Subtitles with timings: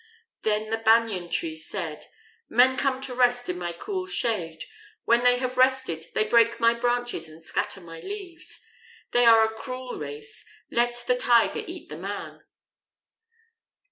[0.41, 2.07] Then the Banyan tree said:
[2.49, 4.63] "Men come to rest in my cool shade.
[5.03, 8.65] When they have rested, they break my branches and scatter my leaves.
[9.11, 10.43] They are a cruel race.
[10.71, 12.41] Let the Tiger eat the man."